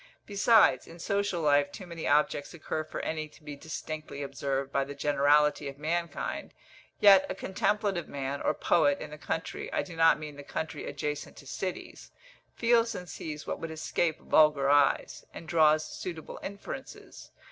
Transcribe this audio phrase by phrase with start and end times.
[0.25, 4.83] Besides, in social life too many objects occur for any to be distinctly observed by
[4.83, 6.55] the generality of mankind;
[6.99, 10.85] yet a contemplative man, or poet, in the country I do not mean the country
[10.87, 12.09] adjacent to cities
[12.55, 17.29] feels and sees what would escape vulgar eyes, and draws suitable inferences.